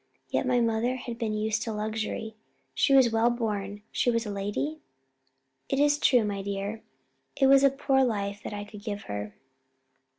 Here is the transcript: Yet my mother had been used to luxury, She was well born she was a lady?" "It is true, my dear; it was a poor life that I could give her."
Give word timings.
Yet 0.29 0.47
my 0.47 0.59
mother 0.61 0.95
had 0.95 1.19
been 1.19 1.35
used 1.35 1.61
to 1.61 1.71
luxury, 1.71 2.35
She 2.73 2.95
was 2.95 3.11
well 3.11 3.29
born 3.29 3.83
she 3.91 4.09
was 4.09 4.25
a 4.25 4.31
lady?" 4.31 4.79
"It 5.69 5.79
is 5.79 5.99
true, 5.99 6.23
my 6.23 6.41
dear; 6.41 6.81
it 7.35 7.45
was 7.45 7.63
a 7.63 7.69
poor 7.69 8.03
life 8.03 8.41
that 8.41 8.51
I 8.51 8.63
could 8.63 8.81
give 8.83 9.03
her." 9.03 9.35